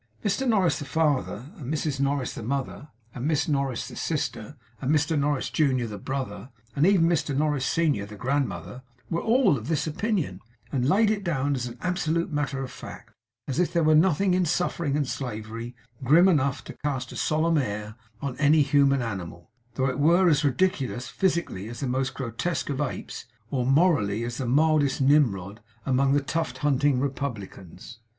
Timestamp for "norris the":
0.49-0.85, 1.99-2.41, 3.47-3.95